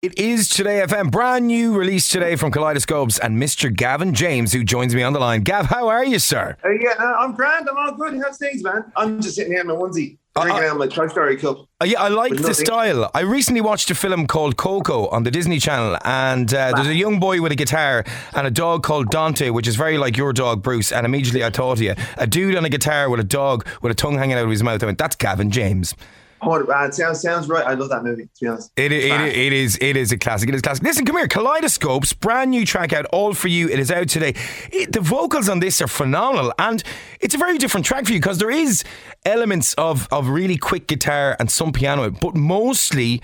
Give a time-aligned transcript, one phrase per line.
[0.00, 3.74] It is Today FM, brand new release today from Kolidescopes and Mr.
[3.74, 5.42] Gavin James, who joins me on the line.
[5.42, 6.56] Gav, how are you, sir?
[6.64, 7.68] Uh, yeah, uh, I'm grand.
[7.68, 8.16] I'm all good.
[8.22, 8.84] How's things, man?
[8.94, 11.66] I'm just sitting here in my onesie, drinking out of my Toy Story cup.
[11.80, 13.10] Uh, yeah, I like the style.
[13.12, 16.94] I recently watched a film called Coco on the Disney Channel, and uh, there's a
[16.94, 18.04] young boy with a guitar
[18.36, 20.92] and a dog called Dante, which is very like your dog, Bruce.
[20.92, 21.96] And immediately I thought of you.
[22.18, 24.62] A dude on a guitar with a dog with a tongue hanging out of his
[24.62, 24.80] mouth.
[24.80, 25.96] I went, that's Gavin James.
[26.40, 27.66] Oh, uh, sounds sounds right.
[27.66, 28.24] I love that movie.
[28.24, 29.32] To be honest, It, it, Class.
[29.34, 30.48] it is it is a classic.
[30.48, 30.84] It is a classic.
[30.84, 31.26] Listen, come here.
[31.26, 33.68] Kolidescopes, brand new track out, all for you.
[33.68, 34.34] It is out today.
[34.72, 36.82] It, the vocals on this are phenomenal, and
[37.20, 38.84] it's a very different track for you because there is
[39.24, 43.20] elements of of really quick guitar and some piano, but mostly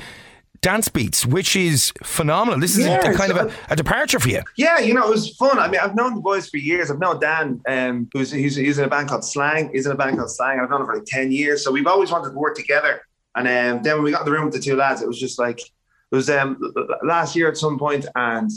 [0.65, 2.59] dance beats, which is phenomenal.
[2.59, 4.43] This is Yeah, a, kind of a, a departure for you.
[4.57, 5.59] Yeah, you know, it was fun.
[5.59, 6.91] I mean, I've known the boys for years.
[6.91, 9.71] I've known Dan, um, who's he's, he's in a band called Slang.
[9.75, 10.59] He's in a band called Slang.
[10.59, 11.63] I've known him for like ten years.
[11.63, 13.03] So we've always wanted to work together.
[13.37, 15.21] And um, then when we got in the room with the two lads, it was
[15.21, 16.59] just like it was um,
[17.03, 18.51] last year at some point, and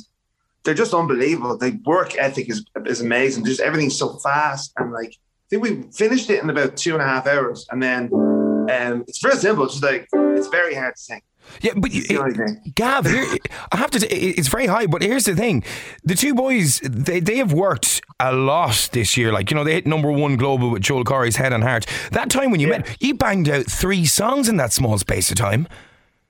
[0.64, 1.58] they're just unbelievable.
[1.58, 3.44] The work ethic is is amazing.
[3.44, 7.02] Just everything's so fast, and like I think we finished it in about two and
[7.02, 9.66] a half hours, and then um, it's very simple.
[9.66, 11.22] It's just like it's very hard to sing.
[11.62, 12.74] Yeah, but you, It's the only thing.
[12.76, 13.26] Gav, here,
[13.72, 14.00] I have to.
[14.00, 15.64] say, It's very high, but here's the thing:
[16.04, 19.32] the two boys, they they have worked a lot this year.
[19.32, 21.86] Like you know, they hit number one global with Joel Corry's Head and Heart.
[22.12, 22.80] That time when you Yeah.
[22.80, 25.68] met, you banged out three songs in that small space of time.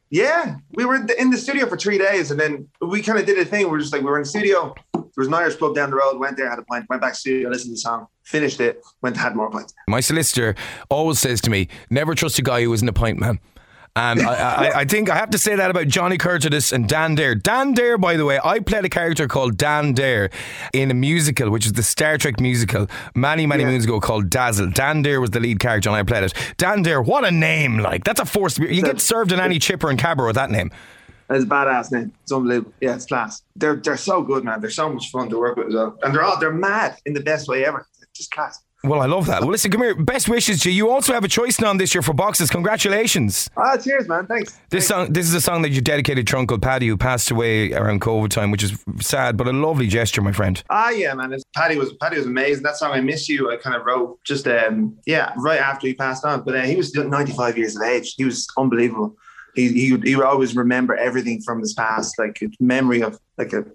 [0.10, 3.38] Yeah, we were in the- studio for three days, and then we kind of did
[3.40, 3.70] a thing.
[3.70, 4.74] We're just like, we were in the studio.
[4.94, 6.18] There was an Irish pub down the road.
[6.18, 6.86] Went there, had a pint.
[6.90, 8.82] Went back to the studio, listened to the song, finished it.
[9.02, 9.74] Went had more pints.
[9.90, 10.56] My solicitor
[10.90, 13.40] always says to me, "Never trust a guy who isn't a pint man."
[13.98, 17.16] And I, I, I think I have to say that about Johnny Curtis and Dan
[17.16, 17.34] Dare.
[17.34, 20.30] Dan Dare, by the way, I played a character called Dan Dare
[20.72, 23.70] in a musical, which is the Star Trek musical, many, many Yeah.
[23.72, 24.70] moons ago called Dazzle.
[24.70, 26.34] Dan Dare was the lead character, and I played it.
[26.58, 27.80] Dan Dare, what a name!
[27.80, 28.54] Like that's a force.
[28.56, 30.70] to be- You get served in any chipper and cabber with that name.
[31.30, 32.14] It's a badass name.
[32.22, 32.74] It's unbelievable.
[32.80, 33.42] Yeah, it's class.
[33.56, 34.62] They're they're so good, man.
[34.62, 37.14] They're so much fun to work with as well, and they're all they're mad in
[37.14, 37.88] the best way ever.
[38.14, 38.60] Just class.
[38.84, 39.42] Well, I love that.
[39.42, 39.96] Well, listen, come here.
[39.96, 40.76] Best wishes to you.
[40.78, 42.52] You also have a choice now this year for boxes.
[42.52, 43.50] Congratulations.
[43.58, 44.28] Ah, cheers, man.
[44.28, 44.52] Thanks.
[44.70, 44.88] This Thanks.
[44.88, 48.02] song, this is a song that you dedicated to Uncle Paddy, who passed away around
[48.02, 50.64] COVID time, which is sad, but a lovely gesture, my friend.
[50.70, 51.34] Ah, yeah, man.
[51.34, 52.64] It's, Paddy was Paddy was amazing.
[52.64, 55.96] That song "I Miss You" I kind of wrote just um yeah right after he
[55.96, 56.44] passed on.
[56.44, 58.14] But uh, he was 95 years of age.
[58.16, 59.18] He was unbelievable.
[59.56, 63.20] He he would, he would always remember everything from his past, like a memory of
[63.40, 63.66] like a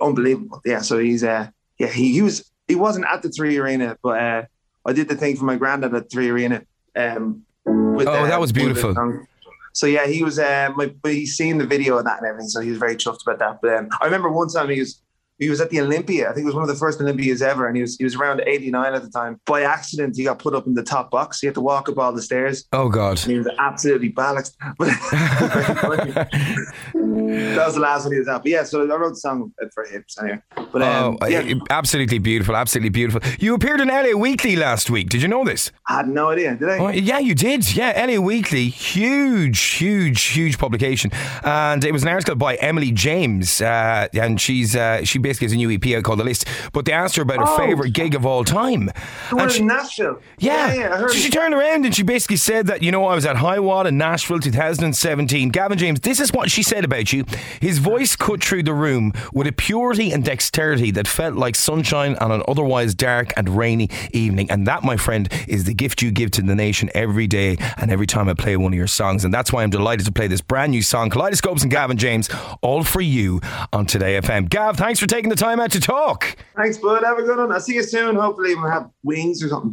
[0.00, 0.60] unbelievable.
[0.64, 0.82] Yeah.
[0.82, 4.42] So he's uh yeah he, he was he wasn't at the Three Arena, but uh
[4.84, 6.62] I did the thing for my granddad at Three Arena.
[6.96, 9.26] Um, with, Oh, uh, that was of the beautiful.
[9.74, 10.38] So yeah, he was.
[10.38, 12.96] Uh, my, but he's seen the video of that and everything, so he was very
[12.96, 13.60] chuffed about that.
[13.62, 15.00] But um, I remember one time he was
[15.38, 16.28] he was at the Olympia.
[16.28, 18.14] I think it was one of the first Olympias ever, and he was he was
[18.14, 19.40] around eighty nine at the time.
[19.46, 21.40] By accident, he got put up in the top box.
[21.40, 22.66] He had to walk up all the stairs.
[22.72, 23.22] Oh, God.
[23.22, 24.56] And he was absolutely balanced.
[24.78, 24.88] But
[27.16, 28.26] that was the last one he was.
[28.28, 30.04] But yeah, so I wrote the song for him.
[30.20, 30.38] Anyway,
[30.72, 33.20] but um, Oh, yeah, absolutely beautiful, absolutely beautiful.
[33.38, 35.08] You appeared in LA Weekly last week.
[35.08, 35.70] Did you know this?
[35.88, 36.54] I had no idea.
[36.56, 36.78] Did I?
[36.78, 37.74] Oh, yeah, you did.
[37.76, 41.10] Yeah, LA Weekly, huge, huge, huge publication,
[41.44, 45.52] and it was an article by Emily James, uh, and she's uh, she basically has
[45.52, 46.46] a new EP out called The List.
[46.72, 47.56] But they asked her about her Oh.
[47.58, 48.86] favorite gig of all time,
[49.30, 50.20] The and in Nashville.
[50.38, 51.10] yeah, yeah, I heard.
[51.10, 53.58] so she turned around and she basically said that, you know, I was at High
[53.58, 55.50] Watt in Nashville 2017.
[55.50, 57.24] Gavin James, this is what she said about you.
[57.58, 62.16] His voice cut through the room with a purity and dexterity that felt like sunshine
[62.16, 64.50] on an otherwise dark and rainy evening.
[64.50, 67.90] And that, my friend, is the gift you give to the nation every day and
[67.90, 69.24] every time I play one of your songs.
[69.24, 72.28] And that's why I'm delighted to play this brand new song, Kolidescopes and Gavin James,
[72.60, 73.40] all for you
[73.72, 74.50] on Today FM.
[74.50, 76.36] Gav, thanks for taking the time out to talk.
[76.56, 77.04] Thanks, bud.
[77.04, 77.50] Have a good one.
[77.52, 78.16] I'll see you soon.
[78.16, 79.72] Hopefully, we'll have wings or something.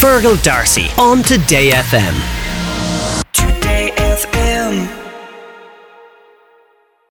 [0.00, 2.39] Fergal D'Arcy on Today FM.